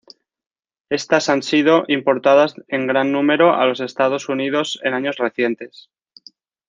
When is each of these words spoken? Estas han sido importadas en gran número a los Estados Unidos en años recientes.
Estas 0.89 1.29
han 1.29 1.43
sido 1.43 1.83
importadas 1.87 2.55
en 2.69 2.87
gran 2.87 3.11
número 3.11 3.53
a 3.53 3.67
los 3.67 3.81
Estados 3.81 4.29
Unidos 4.29 4.79
en 4.81 4.95
años 4.95 5.17
recientes. 5.17 5.91